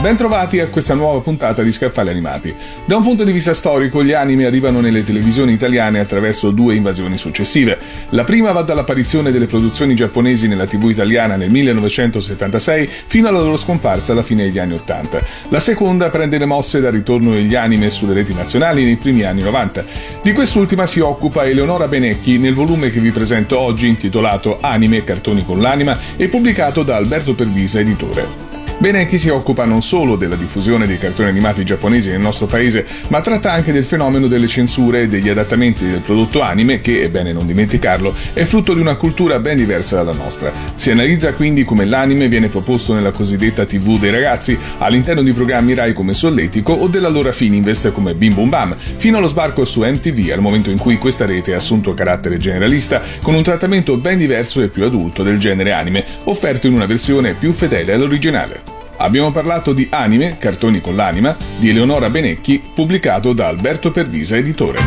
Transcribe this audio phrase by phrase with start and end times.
[0.00, 2.50] Bentrovati a questa nuova puntata di Scaffali Animati.
[2.86, 7.18] Da un punto di vista storico, gli anime arrivano nelle televisioni italiane attraverso due invasioni
[7.18, 7.78] successive.
[8.08, 13.58] La prima va dall'apparizione delle produzioni giapponesi nella TV italiana nel 1976 fino alla loro
[13.58, 15.22] scomparsa alla fine degli anni 80.
[15.50, 19.42] La seconda prende le mosse dal ritorno degli anime sulle reti nazionali nei primi anni
[19.42, 19.84] 90.
[20.22, 25.44] Di quest'ultima si occupa Eleonora Benecchi nel volume che vi presento oggi intitolato Anime, cartoni
[25.44, 28.49] con l'anima e pubblicato da Alberto Pervisa, editore.
[28.80, 33.20] Benecchi si occupa non solo della diffusione dei cartoni animati giapponesi nel nostro paese, ma
[33.20, 37.34] tratta anche del fenomeno delle censure e degli adattamenti del prodotto anime che, è bene
[37.34, 40.50] non dimenticarlo, è frutto di una cultura ben diversa dalla nostra.
[40.76, 45.74] Si analizza quindi come l'anime viene proposto nella cosiddetta TV dei ragazzi all'interno di programmi
[45.74, 50.30] Rai come Solletico o dell'allora Fininvest come Bim Bum Bam, fino allo sbarco su MTV
[50.32, 54.62] al momento in cui questa rete ha assunto carattere generalista con un trattamento ben diverso
[54.62, 58.69] e più adulto del genere anime, offerto in una versione più fedele all'originale.
[59.02, 64.78] Abbiamo parlato di Anime, cartoni con l'anima, di Eleonora Benecchi, pubblicato da Alberto Pervisa, editore.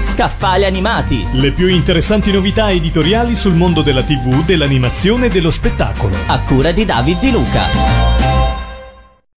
[0.00, 1.24] Scaffali animati.
[1.34, 6.16] Le più interessanti novità editoriali sul mondo della TV, dell'animazione e dello spettacolo.
[6.26, 8.09] A cura di David Di Luca.